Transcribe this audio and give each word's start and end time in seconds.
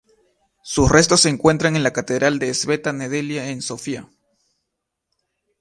Sus 0.63 0.89
restos 0.91 1.21
se 1.21 1.29
encuentran 1.29 1.75
en 1.75 1.83
la 1.83 1.93
Catedral 1.93 2.39
de 2.39 2.55
Sveta-Nedelya, 2.55 3.49
en 3.49 3.61
Sofía. 3.61 4.09